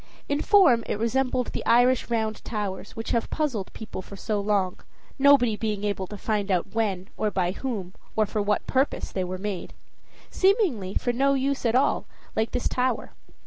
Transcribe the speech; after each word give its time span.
In 0.27 0.41
form 0.41 0.81
it 0.87 0.97
resembled 0.97 1.49
the 1.51 1.63
Irish 1.67 2.09
round 2.09 2.43
towers, 2.43 2.95
which 2.95 3.11
have 3.11 3.29
puzzled 3.29 3.71
people 3.73 4.01
for 4.01 4.15
so 4.15 4.39
long, 4.41 4.79
nobody 5.19 5.55
being 5.55 5.83
able 5.83 6.07
to 6.07 6.17
find 6.17 6.49
out 6.49 6.73
when, 6.73 7.09
or 7.17 7.29
by 7.29 7.51
whom, 7.51 7.93
or 8.15 8.25
for 8.25 8.41
what 8.41 8.65
purpose 8.65 9.11
they 9.11 9.23
were 9.23 9.37
made; 9.37 9.73
seemingly 10.31 10.95
for 10.95 11.13
no 11.13 11.35
use 11.35 11.67
at 11.67 11.75
all, 11.75 12.07
like 12.35 12.49
this 12.49 12.67
tower. 12.67 13.13